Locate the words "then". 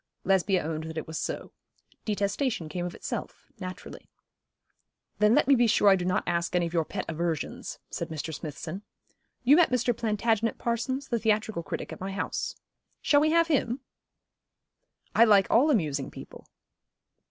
5.19-5.35